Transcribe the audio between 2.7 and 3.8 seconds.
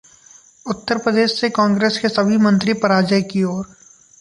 पराजय की ओर